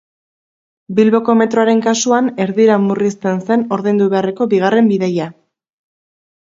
Bilboko 0.99 1.35
metroaren 1.41 1.83
kasuan 1.87 2.31
erdira 2.47 2.79
murrizten 2.89 3.45
zen 3.51 3.67
ordaindu 3.79 4.11
beharreko 4.17 4.53
bigarren 4.57 4.95
bidaia. 4.95 5.33